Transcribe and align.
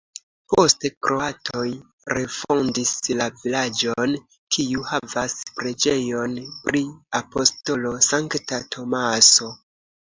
Poste 0.51 0.89
kroatoj 1.07 1.65
refondis 2.19 2.95
la 3.21 3.29
vilaĝon, 3.43 4.17
kiu 4.57 4.89
havas 4.95 5.39
preĝejon 5.61 6.37
pri 6.67 6.85
apostolo 7.23 7.95
Sankta 8.13 8.65
Tomaso. 8.77 9.55